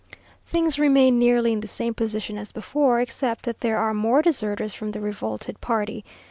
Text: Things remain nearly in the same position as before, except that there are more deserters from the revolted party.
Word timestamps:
Things 0.47 0.79
remain 0.79 1.19
nearly 1.19 1.53
in 1.53 1.59
the 1.59 1.67
same 1.67 1.93
position 1.93 2.35
as 2.35 2.51
before, 2.51 2.99
except 2.99 3.45
that 3.45 3.59
there 3.59 3.77
are 3.77 3.93
more 3.93 4.23
deserters 4.23 4.73
from 4.73 4.89
the 4.93 4.99
revolted 4.99 5.61
party. 5.61 6.03